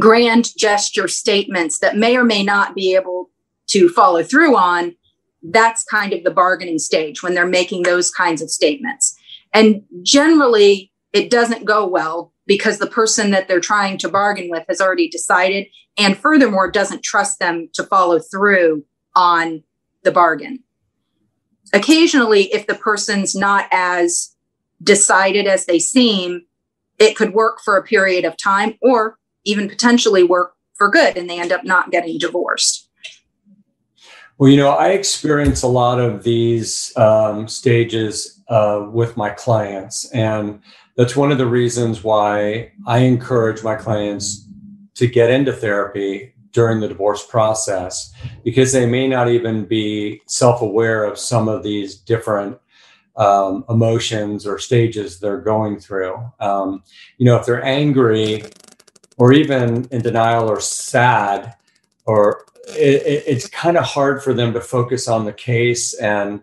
grand 0.00 0.56
gesture 0.56 1.06
statements 1.06 1.78
that 1.78 1.96
may 1.96 2.16
or 2.16 2.24
may 2.24 2.42
not 2.42 2.74
be 2.74 2.96
able 2.96 3.30
to 3.68 3.88
follow 3.88 4.22
through 4.22 4.56
on, 4.56 4.94
that's 5.42 5.84
kind 5.84 6.12
of 6.12 6.24
the 6.24 6.30
bargaining 6.30 6.78
stage 6.78 7.22
when 7.22 7.34
they're 7.34 7.46
making 7.46 7.82
those 7.82 8.10
kinds 8.10 8.42
of 8.42 8.50
statements. 8.50 9.16
And 9.54 9.82
generally, 10.02 10.92
it 11.12 11.30
doesn't 11.30 11.64
go 11.64 11.86
well 11.86 12.32
because 12.46 12.78
the 12.78 12.86
person 12.86 13.30
that 13.30 13.48
they're 13.48 13.60
trying 13.60 13.98
to 13.98 14.08
bargain 14.08 14.50
with 14.50 14.64
has 14.68 14.80
already 14.80 15.08
decided 15.08 15.66
and 15.96 16.16
furthermore 16.16 16.70
doesn't 16.70 17.02
trust 17.02 17.38
them 17.38 17.68
to 17.74 17.84
follow 17.84 18.18
through 18.18 18.84
on 19.14 19.62
the 20.02 20.12
bargain. 20.12 20.62
Occasionally, 21.72 22.44
if 22.52 22.66
the 22.66 22.74
person's 22.74 23.34
not 23.34 23.66
as 23.70 24.34
decided 24.82 25.46
as 25.46 25.66
they 25.66 25.78
seem, 25.78 26.42
it 26.98 27.16
could 27.16 27.34
work 27.34 27.60
for 27.64 27.76
a 27.76 27.82
period 27.82 28.24
of 28.24 28.36
time 28.42 28.74
or 28.80 29.18
even 29.44 29.68
potentially 29.68 30.22
work 30.22 30.54
for 30.74 30.90
good 30.90 31.16
and 31.16 31.28
they 31.28 31.40
end 31.40 31.52
up 31.52 31.64
not 31.64 31.90
getting 31.90 32.18
divorced. 32.18 32.87
Well, 34.38 34.48
you 34.48 34.56
know, 34.56 34.70
I 34.70 34.90
experience 34.90 35.62
a 35.62 35.66
lot 35.66 35.98
of 35.98 36.22
these 36.22 36.96
um, 36.96 37.48
stages 37.48 38.40
uh, 38.48 38.86
with 38.88 39.16
my 39.16 39.30
clients, 39.30 40.08
and 40.12 40.60
that's 40.96 41.16
one 41.16 41.32
of 41.32 41.38
the 41.38 41.46
reasons 41.46 42.04
why 42.04 42.70
I 42.86 42.98
encourage 42.98 43.64
my 43.64 43.74
clients 43.74 44.46
to 44.94 45.08
get 45.08 45.30
into 45.30 45.52
therapy 45.52 46.34
during 46.52 46.78
the 46.78 46.86
divorce 46.86 47.26
process 47.26 48.12
because 48.44 48.72
they 48.72 48.86
may 48.86 49.08
not 49.08 49.28
even 49.28 49.64
be 49.64 50.22
self 50.26 50.62
aware 50.62 51.02
of 51.02 51.18
some 51.18 51.48
of 51.48 51.64
these 51.64 51.96
different 51.96 52.58
um, 53.16 53.64
emotions 53.68 54.46
or 54.46 54.60
stages 54.60 55.18
they're 55.18 55.40
going 55.40 55.80
through. 55.80 56.16
Um, 56.38 56.84
you 57.16 57.26
know, 57.26 57.34
if 57.34 57.44
they're 57.44 57.64
angry 57.64 58.44
or 59.16 59.32
even 59.32 59.88
in 59.90 60.00
denial 60.00 60.48
or 60.48 60.60
sad 60.60 61.56
or 62.08 62.46
it, 62.68 63.22
it's 63.26 63.46
kind 63.48 63.76
of 63.76 63.84
hard 63.84 64.22
for 64.24 64.32
them 64.32 64.54
to 64.54 64.62
focus 64.62 65.08
on 65.08 65.26
the 65.26 65.32
case. 65.32 65.92
And 66.00 66.40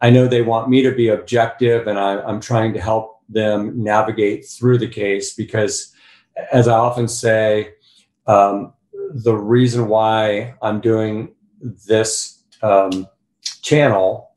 I 0.00 0.10
know 0.10 0.28
they 0.28 0.42
want 0.42 0.70
me 0.70 0.80
to 0.82 0.92
be 0.92 1.08
objective, 1.08 1.88
and 1.88 1.98
I, 1.98 2.20
I'm 2.22 2.40
trying 2.40 2.72
to 2.74 2.80
help 2.80 3.20
them 3.28 3.82
navigate 3.82 4.46
through 4.46 4.78
the 4.78 4.88
case 4.88 5.34
because, 5.34 5.92
as 6.52 6.68
I 6.68 6.78
often 6.78 7.08
say, 7.08 7.74
um, 8.28 8.72
the 9.12 9.34
reason 9.34 9.88
why 9.88 10.54
I'm 10.62 10.80
doing 10.80 11.34
this 11.60 12.44
um, 12.62 13.08
channel 13.42 14.30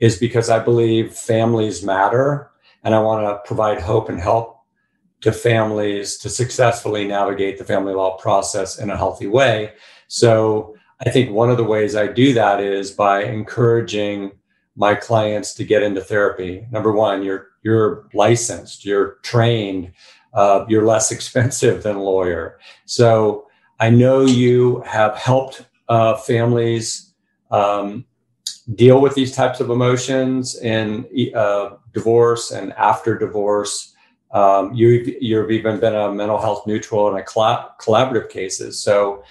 is 0.00 0.18
because 0.18 0.48
I 0.48 0.60
believe 0.60 1.12
families 1.12 1.84
matter 1.84 2.50
and 2.84 2.94
I 2.94 3.00
want 3.00 3.26
to 3.26 3.46
provide 3.46 3.80
hope 3.80 4.08
and 4.08 4.18
help 4.18 4.51
to 5.22 5.32
families 5.32 6.18
to 6.18 6.28
successfully 6.28 7.06
navigate 7.06 7.58
the 7.58 7.64
family 7.64 7.94
law 7.94 8.16
process 8.18 8.78
in 8.78 8.90
a 8.90 8.96
healthy 8.96 9.26
way. 9.26 9.72
So 10.08 10.76
I 11.04 11.10
think 11.10 11.30
one 11.30 11.50
of 11.50 11.56
the 11.56 11.64
ways 11.64 11.96
I 11.96 12.06
do 12.06 12.32
that 12.34 12.60
is 12.60 12.90
by 12.90 13.24
encouraging 13.24 14.32
my 14.76 14.94
clients 14.94 15.54
to 15.54 15.64
get 15.64 15.82
into 15.82 16.00
therapy. 16.00 16.66
Number 16.70 16.92
one, 16.92 17.22
you're 17.22 17.48
you're 17.62 18.08
licensed, 18.14 18.84
you're 18.84 19.18
trained, 19.22 19.92
uh, 20.34 20.64
you're 20.68 20.86
less 20.86 21.12
expensive 21.16 21.82
than 21.82 21.96
a 21.96 22.02
lawyer. 22.02 22.58
So 22.84 23.46
I 23.80 23.90
know 23.90 24.22
you 24.22 24.80
have 24.82 25.16
helped 25.16 25.66
uh, 25.88 26.16
families 26.16 27.14
um, 27.50 28.04
deal 28.74 29.00
with 29.00 29.14
these 29.14 29.34
types 29.34 29.60
of 29.60 29.70
emotions 29.70 30.56
in 30.60 31.06
uh, 31.34 31.70
divorce 31.92 32.50
and 32.50 32.72
after 32.74 33.18
divorce. 33.18 33.91
Um, 34.32 34.72
you've, 34.72 35.08
you've 35.20 35.50
even 35.50 35.78
been 35.78 35.94
a 35.94 36.12
mental 36.12 36.40
health 36.40 36.66
neutral 36.66 37.10
in 37.10 37.20
a 37.20 37.24
collaborative 37.24 38.30
cases. 38.30 38.82
So 38.82 39.22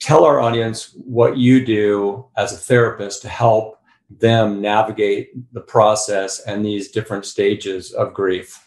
tell 0.00 0.24
our 0.24 0.40
audience 0.40 0.96
what 1.04 1.36
you 1.36 1.64
do 1.64 2.26
as 2.36 2.52
a 2.52 2.56
therapist 2.56 3.22
to 3.22 3.28
help 3.28 3.78
them 4.10 4.60
navigate 4.60 5.30
the 5.52 5.60
process 5.60 6.40
and 6.40 6.64
these 6.64 6.90
different 6.90 7.24
stages 7.24 7.92
of 7.92 8.12
grief. 8.12 8.66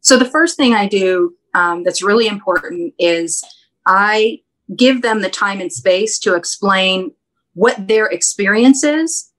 So 0.00 0.16
the 0.16 0.24
first 0.24 0.56
thing 0.56 0.74
I 0.74 0.86
do 0.86 1.34
um, 1.54 1.82
that's 1.82 2.02
really 2.02 2.26
important 2.26 2.94
is 2.98 3.42
I 3.86 4.40
give 4.76 5.02
them 5.02 5.20
the 5.20 5.30
time 5.30 5.60
and 5.60 5.72
space 5.72 6.18
to 6.20 6.34
explain 6.34 7.12
what 7.54 7.88
their 7.88 8.06
experience 8.06 8.84
is. 8.84 9.30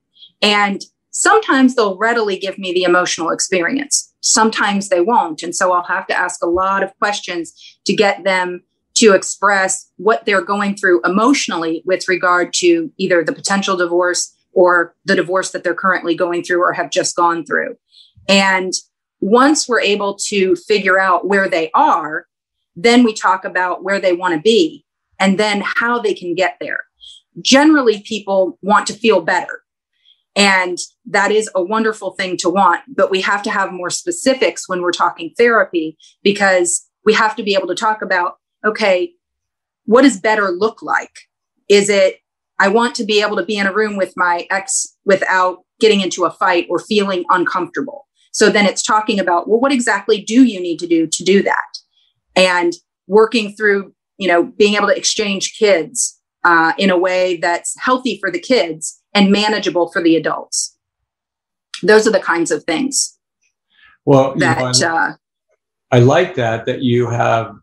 And 0.42 0.84
sometimes 1.12 1.76
they'll 1.76 1.98
readily 1.98 2.38
give 2.38 2.58
me 2.58 2.74
the 2.74 2.84
emotional 2.84 3.30
experience. 3.30 4.14
Sometimes 4.26 4.90
they 4.90 5.02
won't. 5.02 5.44
And 5.44 5.56
so 5.56 5.72
I'll 5.72 5.84
have 5.84 6.08
to 6.08 6.18
ask 6.18 6.44
a 6.44 6.48
lot 6.48 6.84
of 6.84 6.98
questions 6.98 7.78
to 7.86 7.96
get 7.96 8.24
them 8.24 8.64
to 8.96 9.14
express 9.14 9.92
what 9.98 10.26
they're 10.26 10.44
going 10.44 10.76
through 10.76 11.02
emotionally 11.04 11.84
with 11.86 12.08
regard 12.08 12.54
to 12.54 12.92
either 12.98 13.24
the 13.24 13.34
potential 13.34 13.76
divorce 13.76 14.34
or 14.54 14.96
the 15.06 15.16
divorce 15.16 15.52
that 15.52 15.64
they're 15.64 15.76
currently 15.76 16.16
going 16.16 16.44
through 16.44 16.64
or 16.64 16.74
have 16.74 16.90
just 16.90 17.16
gone 17.16 17.46
through. 17.46 17.76
And 18.28 18.74
once 19.20 19.68
we're 19.68 19.82
able 19.82 20.16
to 20.28 20.56
figure 20.56 20.98
out 20.98 21.28
where 21.28 21.50
they 21.50 21.70
are, 21.74 22.26
then 22.76 23.04
we 23.04 23.14
talk 23.14 23.46
about 23.46 23.84
where 23.84 24.00
they 24.00 24.14
want 24.14 24.34
to 24.34 24.42
be 24.42 24.86
and 25.20 25.38
then 25.38 25.62
how 25.64 26.00
they 26.00 26.14
can 26.14 26.36
get 26.36 26.58
there 26.60 26.80
generally 27.42 28.02
people 28.02 28.58
want 28.62 28.88
to 28.88 28.94
feel 28.94 29.22
better. 29.22 29.62
And 30.36 30.78
that 31.06 31.32
is 31.32 31.50
a 31.56 31.64
wonderful 31.64 32.12
thing 32.12 32.36
to 32.38 32.50
want, 32.50 32.82
but 32.88 33.10
we 33.10 33.22
have 33.22 33.42
to 33.44 33.52
have 33.52 33.72
more 33.72 33.90
specifics 33.90 34.68
when 34.68 34.82
we're 34.82 34.92
talking 34.92 35.34
therapy 35.38 35.98
because 36.24 36.86
we 37.06 37.14
have 37.14 37.36
to 37.38 37.44
be 37.44 37.54
able 37.54 37.68
to 37.68 37.76
talk 37.76 38.02
about 38.02 38.36
okay, 38.66 39.14
what 39.86 40.02
does 40.02 40.20
better 40.20 40.50
look 40.50 40.82
like? 40.82 41.12
Is 41.70 41.88
it, 41.88 42.16
I 42.60 42.68
want 42.68 42.96
to 42.96 43.04
be 43.04 43.22
able 43.22 43.36
to 43.36 43.46
be 43.46 43.58
in 43.58 43.68
a 43.68 43.74
room 43.74 43.96
with 43.96 44.12
my 44.18 44.48
ex 44.50 44.96
without 45.06 45.60
getting 45.80 46.02
into 46.02 46.26
a 46.26 46.32
fight 46.32 46.68
or 46.70 46.80
feeling 46.80 47.26
uncomfortable. 47.30 48.08
So 48.32 48.50
then 48.50 48.66
it's 48.66 48.82
talking 48.82 49.20
about, 49.20 49.48
well, 49.48 49.60
what 49.60 49.72
exactly 49.72 50.22
do 50.22 50.44
you 50.44 50.60
need 50.60 50.80
to 50.80 50.88
do 50.88 51.08
to 51.08 51.24
do 51.24 51.44
that? 51.44 51.80
And 52.36 52.74
working 53.08 53.56
through, 53.56 53.94
you 54.18 54.28
know, 54.28 54.44
being 54.44 54.76
able 54.76 54.88
to 54.88 54.98
exchange 54.98 55.58
kids 55.58 56.20
uh, 56.46 56.74
in 56.78 56.90
a 56.90 56.98
way 56.98 57.38
that's 57.38 57.78
healthy 57.80 58.18
for 58.20 58.32
the 58.32 58.40
kids 58.40 59.02
and 59.14 59.32
manageable 59.32 59.92
for 59.92 60.02
the 60.02 60.16
adults. 60.16 60.78
Those 61.84 62.08
are 62.08 62.12
the 62.12 62.20
kinds 62.20 62.52
of 62.52 62.64
things. 62.64 63.18
Well, 64.06 64.36
that 64.36 64.76
you 64.76 64.82
know, 64.82 64.96
uh, 64.96 65.14
I 65.92 66.00
like 66.00 66.36
that 66.36 66.66
that 66.68 66.82
you 66.82 67.10
have 67.10 67.56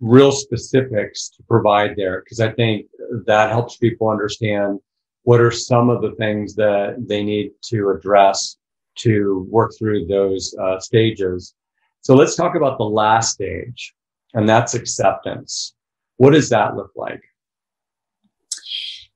real 0.00 0.30
specifics 0.30 1.28
to 1.30 1.42
provide 1.42 1.96
there 1.96 2.22
because 2.22 2.38
I 2.40 2.52
think 2.52 2.86
that 3.26 3.50
helps 3.50 3.76
people 3.76 4.08
understand 4.08 4.78
what 5.24 5.40
are 5.40 5.50
some 5.50 5.90
of 5.90 6.00
the 6.00 6.12
things 6.12 6.54
that 6.54 7.04
they 7.08 7.24
need 7.24 7.50
to 7.64 7.90
address 7.90 8.56
to 8.98 9.46
work 9.50 9.72
through 9.76 10.06
those 10.06 10.54
uh, 10.62 10.78
stages. 10.78 11.54
So 12.00 12.14
let's 12.14 12.36
talk 12.36 12.54
about 12.54 12.78
the 12.78 12.84
last 12.84 13.32
stage, 13.32 13.94
and 14.34 14.48
that's 14.48 14.74
acceptance. 14.74 15.74
What 16.16 16.32
does 16.32 16.48
that 16.50 16.76
look 16.76 16.92
like? 16.94 17.22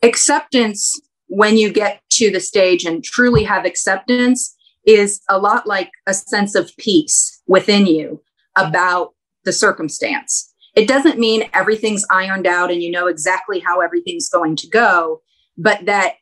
Acceptance 0.02 1.00
when 1.28 1.56
you 1.56 1.72
get 1.72 2.00
to 2.10 2.30
the 2.30 2.40
stage 2.40 2.84
and 2.84 3.02
truly 3.02 3.44
have 3.44 3.64
acceptance 3.64 4.54
is 4.84 5.20
a 5.28 5.38
lot 5.38 5.66
like 5.66 5.90
a 6.06 6.14
sense 6.14 6.54
of 6.54 6.76
peace 6.76 7.40
within 7.46 7.86
you 7.86 8.20
about 8.56 9.14
the 9.44 9.52
circumstance. 9.52 10.52
It 10.74 10.88
doesn't 10.88 11.18
mean 11.18 11.48
everything's 11.52 12.04
ironed 12.10 12.46
out 12.46 12.70
and 12.70 12.82
you 12.82 12.90
know 12.90 13.06
exactly 13.06 13.60
how 13.60 13.80
everything's 13.80 14.28
going 14.28 14.56
to 14.56 14.68
go, 14.68 15.22
but 15.56 15.84
that 15.86 16.14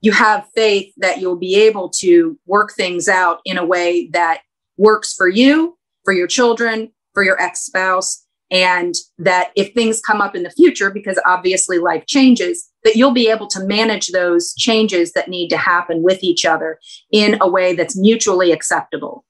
you 0.00 0.12
have 0.12 0.46
faith 0.54 0.92
that 0.98 1.20
you'll 1.20 1.36
be 1.36 1.56
able 1.56 1.88
to 1.88 2.38
work 2.46 2.72
things 2.72 3.08
out 3.08 3.40
in 3.44 3.56
a 3.56 3.64
way 3.64 4.08
that 4.12 4.42
works 4.76 5.14
for 5.14 5.28
you, 5.28 5.78
for 6.04 6.12
your 6.12 6.26
children, 6.26 6.92
for 7.14 7.22
your 7.22 7.40
ex 7.40 7.60
spouse, 7.60 8.23
and 8.54 8.94
that 9.18 9.50
if 9.56 9.74
things 9.74 10.00
come 10.00 10.20
up 10.20 10.36
in 10.36 10.44
the 10.44 10.50
future, 10.50 10.88
because 10.88 11.20
obviously 11.26 11.78
life 11.78 12.06
changes, 12.06 12.70
that 12.84 12.94
you'll 12.94 13.10
be 13.10 13.28
able 13.28 13.48
to 13.48 13.64
manage 13.64 14.08
those 14.12 14.54
changes 14.54 15.12
that 15.12 15.28
need 15.28 15.48
to 15.48 15.56
happen 15.56 16.04
with 16.04 16.22
each 16.22 16.44
other 16.44 16.78
in 17.10 17.36
a 17.40 17.48
way 17.48 17.74
that's 17.74 17.96
mutually 17.96 18.52
acceptable. 18.52 19.24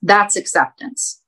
That's 0.00 0.34
acceptance. 0.34 1.20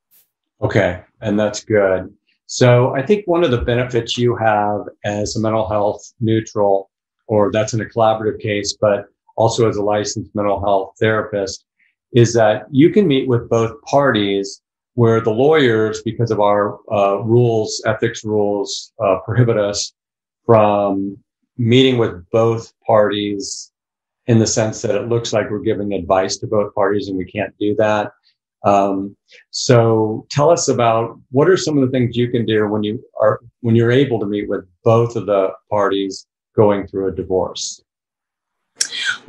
Okay, 0.62 1.02
and 1.20 1.38
that's 1.38 1.62
good. 1.62 2.10
So 2.46 2.94
I 2.94 3.04
think 3.04 3.26
one 3.26 3.44
of 3.44 3.50
the 3.50 3.60
benefits 3.60 4.16
you 4.16 4.34
have 4.36 4.80
as 5.04 5.36
a 5.36 5.40
mental 5.40 5.68
health 5.68 6.10
neutral, 6.20 6.90
or 7.26 7.52
that's 7.52 7.74
in 7.74 7.82
a 7.82 7.84
collaborative 7.84 8.40
case, 8.40 8.78
but 8.80 9.08
also 9.36 9.68
as 9.68 9.76
a 9.76 9.82
licensed 9.82 10.34
mental 10.34 10.58
health 10.60 10.94
therapist, 10.98 11.66
is 12.14 12.32
that 12.32 12.62
you 12.70 12.88
can 12.88 13.06
meet 13.06 13.28
with 13.28 13.50
both 13.50 13.78
parties 13.82 14.62
where 14.96 15.20
the 15.20 15.30
lawyers, 15.30 16.00
because 16.02 16.30
of 16.30 16.40
our 16.40 16.78
uh, 16.90 17.18
rules, 17.18 17.82
ethics 17.84 18.24
rules, 18.24 18.92
uh, 18.98 19.18
prohibit 19.26 19.58
us 19.58 19.92
from 20.46 21.18
meeting 21.58 21.98
with 21.98 22.28
both 22.30 22.72
parties 22.86 23.72
in 24.26 24.38
the 24.38 24.46
sense 24.46 24.80
that 24.80 24.94
it 24.94 25.08
looks 25.08 25.34
like 25.34 25.50
we're 25.50 25.58
giving 25.58 25.92
advice 25.92 26.38
to 26.38 26.46
both 26.46 26.74
parties 26.74 27.08
and 27.08 27.18
we 27.18 27.26
can't 27.26 27.54
do 27.60 27.74
that. 27.76 28.10
Um, 28.64 29.14
so 29.50 30.26
tell 30.30 30.48
us 30.48 30.68
about 30.68 31.20
what 31.30 31.50
are 31.50 31.58
some 31.58 31.76
of 31.76 31.84
the 31.84 31.90
things 31.90 32.16
you 32.16 32.30
can 32.30 32.46
do 32.46 32.66
when 32.66 32.82
you 32.82 33.04
are 33.20 33.40
when 33.60 33.76
you're 33.76 33.92
able 33.92 34.18
to 34.20 34.26
meet 34.26 34.48
with 34.48 34.64
both 34.82 35.14
of 35.14 35.26
the 35.26 35.50
parties 35.70 36.26
going 36.56 36.86
through 36.86 37.08
a 37.08 37.14
divorce. 37.14 37.82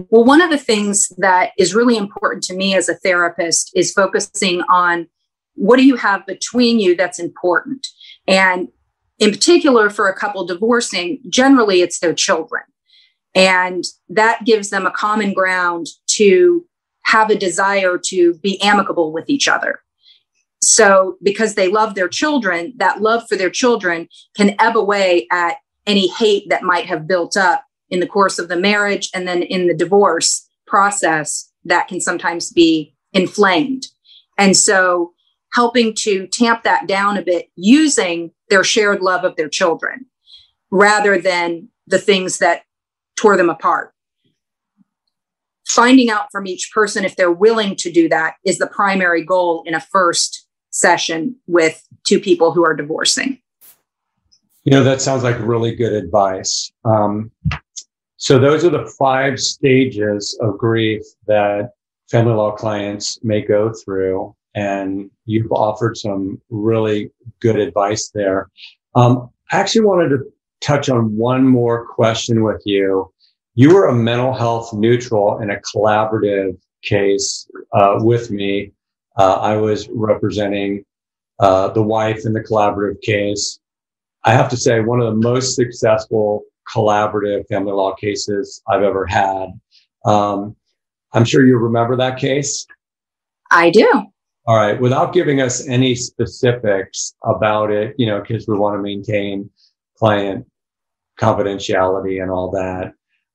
Well, 0.10 0.24
one 0.24 0.42
of 0.42 0.50
the 0.50 0.58
things 0.58 1.12
that 1.18 1.52
is 1.58 1.76
really 1.76 1.98
important 1.98 2.44
to 2.44 2.56
me 2.56 2.74
as 2.74 2.88
a 2.88 2.96
therapist 2.96 3.72
is 3.76 3.92
focusing 3.92 4.62
on 4.70 5.08
what 5.58 5.78
do 5.78 5.86
you 5.86 5.96
have 5.96 6.26
between 6.26 6.80
you 6.80 6.96
that's 6.96 7.20
important. 7.20 7.88
And 8.28 8.70
in 9.20 9.32
particular 9.32 9.90
for 9.90 10.08
a 10.08 10.18
couple 10.18 10.46
divorcing, 10.46 11.20
generally 11.28 11.82
it's 11.82 12.00
their 12.00 12.14
children. 12.14 12.64
And 13.36 13.84
that 14.10 14.46
gives 14.46 14.70
them 14.70 14.86
a 14.86 14.92
common 14.92 15.34
ground 15.34 15.88
to 16.12 16.66
have 17.06 17.30
a 17.30 17.36
desire 17.36 17.98
to 18.06 18.36
be 18.36 18.62
amicable 18.62 19.12
with 19.12 19.30
each 19.30 19.48
other. 19.48 19.82
So, 20.62 21.18
because 21.22 21.54
they 21.54 21.68
love 21.68 21.94
their 21.94 22.08
children, 22.08 22.74
that 22.78 23.02
love 23.02 23.24
for 23.30 23.36
their 23.36 23.50
children 23.50 24.08
can 24.36 24.56
ebb 24.60 24.76
away 24.76 25.28
at 25.32 25.58
any 25.86 26.08
hate 26.08 26.50
that 26.50 26.64
might 26.64 26.88
have 26.88 27.08
built 27.08 27.38
up 27.38 27.64
in 27.90 28.00
the 28.00 28.08
course 28.08 28.40
of 28.40 28.50
the 28.50 28.58
marriage 28.58 29.10
and 29.14 29.28
then 29.28 29.44
in 29.44 29.68
the 29.68 29.74
divorce 29.74 30.48
process 30.66 31.50
that 31.64 31.88
can 31.88 32.02
sometimes 32.02 32.52
be 32.52 32.94
inflamed. 33.14 33.88
And 34.38 34.58
so, 34.58 35.14
helping 35.54 35.94
to 35.94 36.28
tamp 36.28 36.64
that 36.64 36.88
down 36.88 37.18
a 37.18 37.22
bit 37.22 37.48
using 37.56 38.32
their 38.50 38.64
shared 38.64 39.02
love 39.02 39.24
of 39.24 39.36
their 39.36 39.50
children 39.50 40.06
rather 40.72 41.20
than 41.20 41.70
the 41.88 42.00
things 42.00 42.40
that 42.40 42.64
tore 43.18 43.38
them 43.38 43.50
apart. 43.50 43.94
Finding 45.68 46.10
out 46.10 46.28
from 46.32 46.48
each 46.48 46.72
person 46.74 47.04
if 47.04 47.16
they're 47.16 47.32
willing 47.32 47.76
to 47.76 47.92
do 47.92 48.08
that 48.10 48.36
is 48.46 48.58
the 48.58 48.68
primary 48.68 49.24
goal 49.24 49.64
in 49.66 49.74
a 49.74 49.82
first 49.82 50.48
session 50.70 51.36
with 51.48 51.84
two 52.06 52.20
people 52.20 52.52
who 52.54 52.64
are 52.64 52.76
divorcing. 52.76 53.42
You 54.64 54.72
know, 54.72 54.84
that 54.84 55.02
sounds 55.02 55.24
like 55.24 55.38
really 55.40 55.76
good 55.76 55.94
advice. 55.94 56.72
Um, 56.84 57.32
so, 58.18 58.40
those 58.40 58.66
are 58.66 58.70
the 58.70 58.92
five 58.98 59.40
stages 59.40 60.38
of 60.42 60.58
grief 60.58 61.04
that 61.28 61.72
family 62.10 62.34
law 62.34 62.52
clients 62.52 63.20
may 63.24 63.42
go 63.42 63.72
through 63.74 64.36
and 64.58 65.12
you've 65.26 65.52
offered 65.52 65.96
some 65.96 66.42
really 66.50 67.12
good 67.42 67.58
advice 67.58 68.10
there. 68.10 68.50
Um, 68.96 69.30
I 69.52 69.58
actually 69.60 69.86
wanted 69.86 70.10
to 70.10 70.24
touch 70.62 70.90
on 70.90 71.16
one 71.16 71.48
more 71.48 71.86
question 71.86 72.44
with 72.44 72.64
you. 72.66 73.14
You 73.54 73.76
were 73.76 73.86
a 73.86 73.94
mental 73.94 74.34
health 74.34 74.74
neutral 74.74 75.40
in 75.42 75.52
a 75.52 75.62
collaborative 75.62 76.58
case 76.82 77.48
uh, 77.72 77.98
with 78.00 78.32
me. 78.32 78.72
Uh, 79.16 79.34
I 79.34 79.58
was 79.58 79.88
representing 79.90 80.84
uh, 81.40 81.70
the 81.70 81.84
wife 81.84 82.26
in 82.26 82.34
the 82.34 82.42
collaborative 82.42 83.00
case. 83.04 83.60
I 84.24 84.34
have 84.34 84.50
to 84.50 84.58
say, 84.58 84.80
one 84.80 85.00
of 85.00 85.06
the 85.06 85.30
most 85.30 85.56
successful 85.56 86.42
collaborative 86.76 87.48
family 87.48 87.74
law 87.74 87.94
cases 87.94 88.64
I've 88.68 88.82
ever 88.82 89.06
had. 89.06 89.50
Um, 90.04 90.56
I'm 91.14 91.26
sure 91.26 91.46
you 91.46 91.58
remember 91.58 91.96
that 91.98 92.18
case. 92.18 92.66
I 93.52 93.70
do. 93.70 94.08
All 94.48 94.56
right. 94.56 94.80
Without 94.80 95.12
giving 95.12 95.42
us 95.42 95.68
any 95.68 95.94
specifics 95.94 97.14
about 97.26 97.70
it, 97.70 97.94
you 97.98 98.06
know, 98.06 98.22
because 98.22 98.48
we 98.48 98.58
want 98.58 98.78
to 98.78 98.82
maintain 98.82 99.50
client 99.98 100.46
confidentiality 101.20 102.22
and 102.22 102.32
all 102.32 102.50
that, 102.52 102.94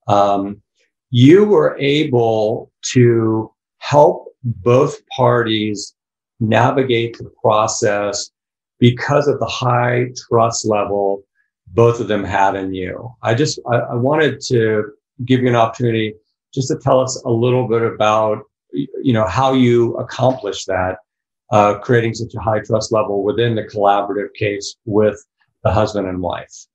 um, 0.09 0.63
you 1.11 1.45
were 1.45 1.77
able 1.79 2.73
to 2.93 3.53
help 3.77 4.29
both 4.43 5.07
parties 5.09 5.95
navigate 6.41 7.19
the 7.19 7.31
process 7.43 8.31
because 8.79 9.29
of 9.29 9.39
the 9.39 9.47
high 9.47 10.07
trust 10.29 10.67
level 10.67 11.25
both 11.75 12.01
of 12.01 12.09
them 12.09 12.25
had 12.25 12.55
in 12.55 12.73
you. 12.73 13.15
I 13.23 13.35
just 13.35 13.61
I, 13.71 13.77
I 13.77 13.95
wanted 13.95 14.41
to 14.49 14.93
give 15.25 15.43
you 15.43 15.49
an 15.49 15.57
opportunity 15.57 16.15
just 16.53 16.69
to 16.69 16.79
tell 16.79 17.01
us 17.01 17.23
a 17.25 17.31
little 17.31 17.69
bit 17.69 17.83
about 17.83 18.45
you 18.73 19.13
know 19.13 19.27
how 19.27 19.53
you 19.53 19.95
accomplish 19.97 20.65
that, 20.67 20.99
uh, 21.51 21.79
creating 21.79 22.15
such 22.15 22.35
a 22.35 22.41
high 22.41 22.61
trust 22.61 22.93
level 22.93 23.23
within 23.23 23.55
the 23.55 23.63
collaborative 23.65 24.33
case 24.35 24.77
with 24.85 25.25
the 25.65 25.73
husband 25.73 26.09
and 26.09 26.21
wife. 26.21 26.67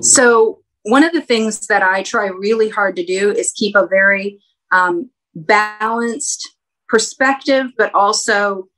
So 0.00 0.60
one 0.82 1.04
of 1.04 1.12
the 1.12 1.20
things 1.20 1.66
that 1.66 1.82
I 1.82 2.02
try 2.02 2.26
really 2.26 2.68
hard 2.68 2.96
to 2.96 3.04
do 3.04 3.30
is 3.30 3.52
keep 3.52 3.76
a 3.76 3.86
very 3.86 4.40
um, 4.70 5.10
balanced 5.34 6.48
perspective, 6.88 7.66
but 7.76 7.94
also 7.94 8.68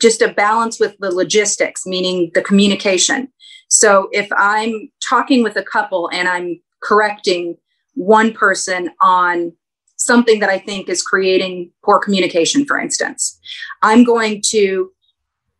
just 0.00 0.22
a 0.22 0.32
balance 0.32 0.80
with 0.80 0.96
the 0.98 1.14
logistics, 1.14 1.86
meaning 1.86 2.30
the 2.34 2.42
communication. 2.42 3.28
So 3.68 4.08
if 4.12 4.28
I'm 4.36 4.90
talking 5.08 5.42
with 5.42 5.56
a 5.56 5.62
couple 5.62 6.10
and 6.12 6.28
I'm 6.28 6.60
correcting 6.82 7.56
one 7.94 8.32
person 8.32 8.90
on 9.00 9.52
something 10.04 10.40
that 10.40 10.50
I 10.50 10.58
think 10.58 10.88
is 10.88 11.02
creating 11.02 11.70
poor 11.84 11.98
communication, 11.98 12.64
for 12.64 12.78
instance, 12.78 13.38
I'm 13.82 14.04
going 14.04 14.42
to 14.48 14.90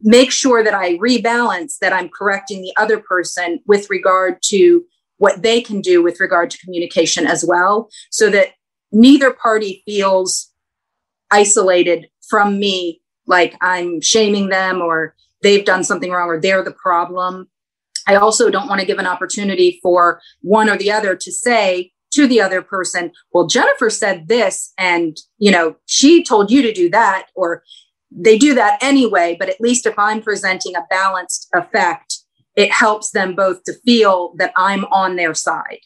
make 0.01 0.31
sure 0.31 0.63
that 0.63 0.75
I 0.75 0.99
rebalance 0.99 1.79
that 1.81 1.93
I'm 1.93 2.09
correcting 2.09 2.61
the 2.61 2.75
other 2.77 2.99
person 2.99 3.61
with 3.67 3.89
regard 3.89 4.43
to 4.47 4.85
what 5.17 5.43
they 5.43 5.61
can 5.61 5.81
do 5.81 6.03
with 6.03 6.21
regard 6.21 6.51
to 6.51 6.59
communication 6.59 7.27
as 7.27 7.45
well, 7.47 7.89
so 8.11 8.29
that 8.31 8.49
neither 8.93 9.33
party 9.33 9.83
feels 9.87 10.53
isolated 11.31 12.09
from 12.29 12.59
me, 12.59 13.01
like 13.27 13.57
I'm 13.63 14.01
shaming 14.01 14.51
them 14.51 14.83
or 14.83 15.15
they've 15.43 15.65
done 15.65 15.85
something 15.85 16.11
wrong 16.11 16.29
or 16.29 16.41
they're 16.41 16.63
the 16.63 16.73
problem. 16.73 17.49
I 18.07 18.17
also 18.17 18.51
don't 18.51 18.69
want 18.69 18.81
to 18.81 18.87
give 18.87 18.99
an 18.99 19.07
opportunity 19.07 19.81
for 19.83 20.21
one 20.43 20.69
or 20.69 20.77
the 20.77 20.93
other 20.93 21.17
to 21.17 21.33
say 21.33 21.93
to 22.15 22.27
the 22.27 22.41
other 22.41 22.63
person, 22.63 23.13
well, 23.33 23.47
Jennifer 23.47 23.91
said 23.91 24.29
this 24.29 24.73
and, 24.79 25.17
you 25.39 25.51
know, 25.51 25.77
she 25.87 26.25
told 26.25 26.51
you 26.51 26.63
to 26.63 26.73
do 26.73 26.91
that, 26.91 27.27
or 27.35 27.63
they 28.11 28.39
do 28.39 28.55
that 28.55 28.79
anyway. 28.83 29.37
But 29.39 29.49
at 29.49 29.61
least 29.61 29.87
if 29.87 29.99
I'm 29.99 30.23
presenting 30.23 30.77
a 30.77 30.87
balanced 30.91 31.49
effect, 31.55 32.19
it 32.57 32.71
helps 32.71 33.11
them 33.11 33.35
both 33.35 33.65
to 33.65 33.75
feel 33.85 34.35
that 34.39 34.53
I'm 34.57 34.85
on 34.87 35.17
their 35.17 35.35
side. 35.35 35.81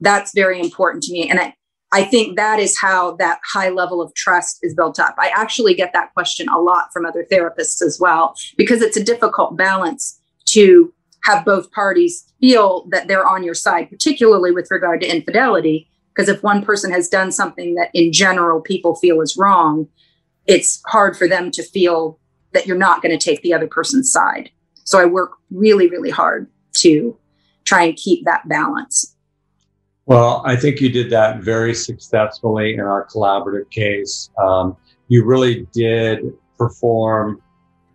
That's 0.00 0.32
very 0.34 0.60
important 0.60 1.02
to 1.04 1.12
me. 1.12 1.30
And 1.30 1.40
I, 1.40 1.54
I 1.92 2.04
think 2.04 2.36
that 2.36 2.58
is 2.58 2.78
how 2.78 3.16
that 3.16 3.38
high 3.44 3.70
level 3.70 4.02
of 4.02 4.12
trust 4.14 4.58
is 4.62 4.74
built 4.74 4.98
up. 4.98 5.14
I 5.16 5.30
actually 5.34 5.74
get 5.74 5.92
that 5.92 6.12
question 6.12 6.48
a 6.48 6.60
lot 6.60 6.88
from 6.92 7.06
other 7.06 7.24
therapists 7.30 7.80
as 7.80 7.98
well, 8.00 8.34
because 8.58 8.82
it's 8.82 8.96
a 8.96 9.04
difficult 9.04 9.56
balance 9.56 10.20
to 10.46 10.92
have 11.24 11.44
both 11.44 11.70
parties 11.72 12.32
feel 12.40 12.86
that 12.90 13.08
they're 13.08 13.26
on 13.26 13.42
your 13.42 13.54
side, 13.54 13.90
particularly 13.90 14.52
with 14.52 14.70
regard 14.70 15.00
to 15.00 15.08
infidelity. 15.08 15.88
Because 16.14 16.28
if 16.28 16.42
one 16.42 16.64
person 16.64 16.92
has 16.92 17.08
done 17.08 17.32
something 17.32 17.74
that 17.74 17.90
in 17.92 18.12
general 18.12 18.60
people 18.60 18.94
feel 18.94 19.20
is 19.20 19.36
wrong, 19.36 19.88
it's 20.46 20.80
hard 20.86 21.16
for 21.16 21.26
them 21.26 21.50
to 21.50 21.62
feel 21.62 22.20
that 22.52 22.66
you're 22.66 22.76
not 22.76 23.02
going 23.02 23.18
to 23.18 23.24
take 23.24 23.42
the 23.42 23.54
other 23.54 23.66
person's 23.66 24.12
side. 24.12 24.50
So 24.84 25.00
I 25.00 25.06
work 25.06 25.32
really, 25.50 25.88
really 25.88 26.10
hard 26.10 26.48
to 26.74 27.16
try 27.64 27.84
and 27.84 27.96
keep 27.96 28.24
that 28.26 28.46
balance. 28.48 29.16
Well, 30.06 30.42
I 30.44 30.54
think 30.54 30.80
you 30.80 30.90
did 30.90 31.08
that 31.10 31.40
very 31.40 31.74
successfully 31.74 32.74
in 32.74 32.80
our 32.80 33.06
collaborative 33.06 33.70
case. 33.70 34.28
Um, 34.38 34.76
you 35.08 35.24
really 35.24 35.66
did 35.72 36.34
perform 36.58 37.40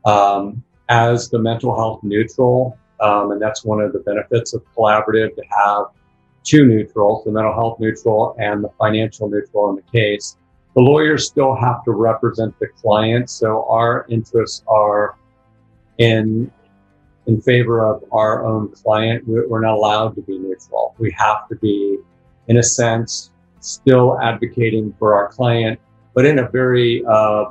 um, 0.05 0.63
as 0.89 1.29
the 1.29 1.37
mental 1.37 1.75
health 1.75 2.01
neutral 2.01 2.77
um, 3.01 3.31
and 3.31 3.41
that's 3.41 3.63
one 3.63 3.81
of 3.81 3.93
the 3.93 3.99
benefits 3.99 4.53
of 4.53 4.63
collaborative 4.75 5.35
to 5.35 5.43
have 5.49 5.85
two 6.43 6.65
neutrals, 6.65 7.23
the 7.25 7.31
mental 7.31 7.53
health 7.53 7.79
neutral 7.79 8.35
and 8.39 8.63
the 8.63 8.69
financial 8.77 9.29
neutral 9.29 9.69
in 9.69 9.75
the 9.75 9.91
case. 9.91 10.38
The 10.75 10.81
lawyers 10.81 11.27
still 11.27 11.55
have 11.55 11.83
to 11.85 11.91
represent 11.91 12.57
the 12.59 12.67
client, 12.67 13.29
so 13.29 13.65
our 13.69 14.05
interests 14.09 14.63
are 14.67 15.17
in 15.97 16.51
in 17.25 17.41
favor 17.41 17.85
of 17.85 18.03
our 18.12 18.45
own 18.45 18.69
client. 18.69 19.23
We're 19.27 19.62
not 19.62 19.75
allowed 19.75 20.15
to 20.15 20.21
be 20.21 20.39
neutral. 20.39 20.95
We 20.97 21.13
have 21.17 21.47
to 21.49 21.55
be, 21.55 21.99
in 22.47 22.57
a 22.57 22.63
sense, 22.63 23.31
still 23.59 24.19
advocating 24.19 24.95
for 24.97 25.13
our 25.13 25.27
client, 25.27 25.79
but 26.15 26.25
in 26.25 26.39
a 26.39 26.49
very 26.49 27.03
uh, 27.05 27.45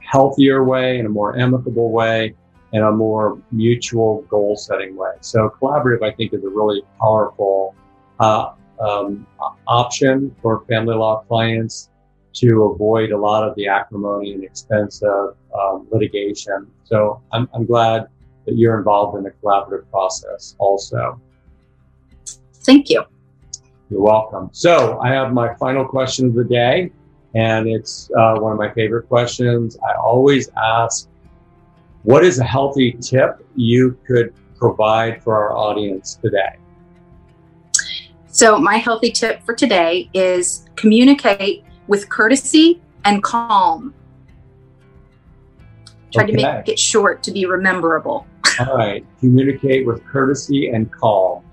healthier 0.00 0.62
way, 0.62 0.98
in 0.98 1.06
a 1.06 1.08
more 1.08 1.36
amicable 1.36 1.90
way, 1.90 2.34
in 2.72 2.82
a 2.82 2.92
more 2.92 3.40
mutual 3.50 4.22
goal 4.28 4.56
setting 4.56 4.96
way. 4.96 5.12
So 5.20 5.52
collaborative, 5.60 6.02
I 6.02 6.12
think, 6.12 6.32
is 6.32 6.44
a 6.44 6.48
really 6.48 6.82
powerful 7.00 7.74
uh, 8.20 8.52
um, 8.80 9.26
option 9.66 10.34
for 10.40 10.64
family 10.66 10.94
law 10.94 11.22
clients 11.28 11.90
to 12.32 12.64
avoid 12.64 13.10
a 13.10 13.18
lot 13.18 13.46
of 13.46 13.54
the 13.56 13.66
acrimony 13.66 14.32
and 14.34 14.44
expensive 14.44 15.34
um, 15.58 15.86
litigation. 15.90 16.66
So 16.84 17.22
I'm, 17.32 17.48
I'm 17.52 17.66
glad 17.66 18.06
that 18.46 18.54
you're 18.56 18.78
involved 18.78 19.18
in 19.18 19.24
the 19.24 19.32
collaborative 19.42 19.90
process 19.90 20.54
also. 20.58 21.20
Thank 22.62 22.88
you. 22.88 23.02
You're 23.90 24.02
welcome. 24.02 24.50
So 24.52 25.00
I 25.00 25.08
have 25.08 25.32
my 25.32 25.54
final 25.54 25.84
question 25.84 26.26
of 26.26 26.34
the 26.34 26.44
day, 26.44 26.92
and 27.34 27.68
it's 27.68 28.08
uh, 28.16 28.36
one 28.38 28.52
of 28.52 28.58
my 28.58 28.72
favorite 28.72 29.08
questions. 29.08 29.76
I 29.86 29.94
always 29.94 30.48
ask 30.56 31.08
what 32.02 32.24
is 32.24 32.38
a 32.38 32.44
healthy 32.44 32.92
tip 33.00 33.44
you 33.56 33.98
could 34.06 34.34
provide 34.56 35.22
for 35.22 35.36
our 35.36 35.56
audience 35.56 36.18
today? 36.22 36.56
So, 38.28 38.58
my 38.58 38.76
healthy 38.76 39.10
tip 39.10 39.42
for 39.42 39.54
today 39.54 40.08
is 40.14 40.64
communicate 40.76 41.64
with 41.88 42.08
courtesy 42.08 42.80
and 43.04 43.22
calm. 43.22 43.92
Try 46.12 46.24
okay. 46.24 46.32
to 46.32 46.36
make 46.36 46.68
it 46.68 46.78
short 46.78 47.22
to 47.24 47.32
be 47.32 47.46
rememberable. 47.46 48.26
All 48.60 48.76
right. 48.76 49.04
Communicate 49.20 49.86
with 49.86 50.04
courtesy 50.04 50.68
and 50.68 50.90
calm. 50.92 51.44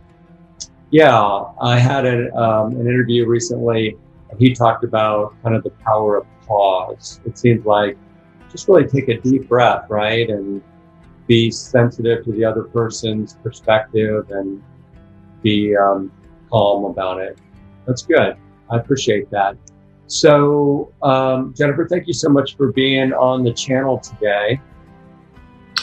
Yeah, 0.89 1.43
I 1.61 1.77
had 1.79 2.05
a, 2.05 2.33
um, 2.35 2.71
an 2.73 2.81
interview 2.81 3.27
recently. 3.27 3.97
He 4.37 4.53
talked 4.53 4.83
about 4.83 5.33
kind 5.43 5.55
of 5.55 5.63
the 5.63 5.69
power 5.71 6.17
of 6.17 6.25
pause. 6.45 7.19
It 7.25 7.37
seems 7.37 7.65
like 7.65 7.97
just 8.51 8.67
really 8.67 8.87
take 8.87 9.07
a 9.09 9.19
deep 9.19 9.47
breath, 9.47 9.85
right? 9.89 10.29
And 10.29 10.61
be 11.27 11.51
sensitive 11.51 12.23
to 12.25 12.31
the 12.31 12.45
other 12.45 12.63
person's 12.63 13.35
perspective 13.43 14.29
and 14.31 14.63
be 15.43 15.75
um, 15.75 16.11
calm 16.49 16.85
about 16.85 17.19
it. 17.19 17.37
That's 17.85 18.03
good. 18.03 18.37
I 18.69 18.77
appreciate 18.77 19.29
that. 19.31 19.57
So, 20.07 20.93
um, 21.03 21.53
Jennifer, 21.55 21.85
thank 21.87 22.07
you 22.07 22.13
so 22.13 22.29
much 22.29 22.55
for 22.55 22.71
being 22.71 23.13
on 23.13 23.43
the 23.43 23.53
channel 23.53 23.99
today. 23.99 24.61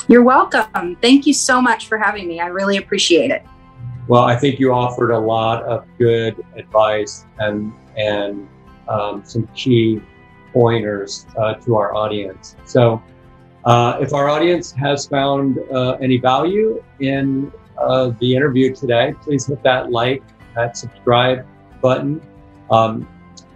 You're 0.09 0.23
welcome. 0.23 0.97
Thank 0.97 1.27
you 1.27 1.35
so 1.35 1.61
much 1.61 1.89
for 1.89 1.99
having 1.99 2.27
me. 2.27 2.41
I 2.41 2.47
really 2.47 2.79
appreciate 2.79 3.31
it. 3.31 3.43
Well, 4.09 4.25
I 4.25 4.37
think 4.37 4.59
you 4.59 4.73
offered 4.73 5.11
a 5.11 5.19
lot 5.19 5.63
of 5.65 5.87
good 5.99 6.45
advice 6.57 7.25
and 7.39 7.73
and 7.97 8.49
um, 8.89 9.23
some 9.25 9.47
key 9.55 10.03
pointers 10.55 11.27
uh, 11.37 11.55
to 11.55 11.77
our 11.77 11.95
audience. 11.95 12.57
So, 12.65 13.03
uh, 13.65 13.99
if 14.01 14.13
our 14.15 14.29
audience 14.29 14.73
has 14.73 15.07
found 15.07 15.59
uh, 15.73 15.97
any 16.01 16.19
value 16.19 16.83
in 17.01 17.53
uh, 17.79 18.13
the 18.21 18.35
interview 18.37 18.75
today, 18.75 19.15
please 19.23 19.47
hit 19.47 19.63
that 19.65 19.91
like, 19.91 20.23
that 20.55 20.77
subscribe 20.77 21.47
button. 21.83 22.21
Um, 22.71 23.09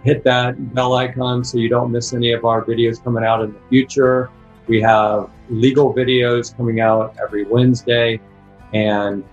hit 0.03 0.23
that 0.23 0.73
bell 0.73 0.93
icon 0.93 1.43
so 1.43 1.57
you 1.57 1.69
don't 1.69 1.91
miss 1.91 2.13
any 2.13 2.31
of 2.31 2.45
our 2.45 2.63
videos 2.63 3.03
coming 3.03 3.23
out 3.23 3.41
in 3.41 3.53
the 3.53 3.59
future. 3.69 4.29
We 4.67 4.81
have 4.81 5.29
legal 5.49 5.93
videos 5.93 6.55
coming 6.55 6.79
out 6.79 7.15
every 7.21 7.43
Wednesday 7.43 8.19
and 8.73 9.23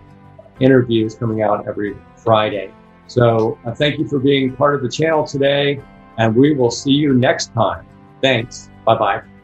interviews 0.60 1.14
coming 1.14 1.42
out 1.42 1.68
every 1.68 1.96
Friday. 2.16 2.72
So 3.06 3.58
uh, 3.64 3.74
thank 3.74 3.98
you 3.98 4.08
for 4.08 4.18
being 4.18 4.56
part 4.56 4.74
of 4.74 4.82
the 4.82 4.88
channel 4.88 5.24
today, 5.24 5.80
and 6.18 6.34
we 6.34 6.54
will 6.54 6.70
see 6.70 6.92
you 6.92 7.14
next 7.14 7.52
time. 7.54 7.86
Thanks. 8.22 8.70
Bye 8.84 8.98
bye. 8.98 9.35